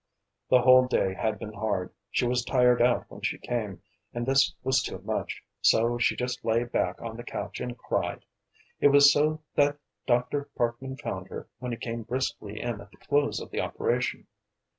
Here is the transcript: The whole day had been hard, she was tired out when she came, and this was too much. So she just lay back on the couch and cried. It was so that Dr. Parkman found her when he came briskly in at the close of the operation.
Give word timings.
The 0.49 0.63
whole 0.63 0.87
day 0.87 1.13
had 1.13 1.37
been 1.37 1.53
hard, 1.53 1.93
she 2.09 2.25
was 2.25 2.43
tired 2.43 2.81
out 2.81 3.05
when 3.09 3.21
she 3.21 3.37
came, 3.37 3.83
and 4.15 4.25
this 4.25 4.51
was 4.63 4.81
too 4.81 4.97
much. 5.05 5.43
So 5.61 5.99
she 5.99 6.15
just 6.15 6.43
lay 6.43 6.63
back 6.63 6.99
on 7.03 7.15
the 7.17 7.23
couch 7.23 7.59
and 7.59 7.77
cried. 7.77 8.25
It 8.79 8.87
was 8.87 9.13
so 9.13 9.41
that 9.53 9.77
Dr. 10.07 10.45
Parkman 10.55 10.97
found 10.97 11.27
her 11.27 11.47
when 11.59 11.71
he 11.71 11.77
came 11.77 12.01
briskly 12.01 12.59
in 12.59 12.81
at 12.81 12.89
the 12.89 12.97
close 12.97 13.39
of 13.39 13.51
the 13.51 13.61
operation. 13.61 14.25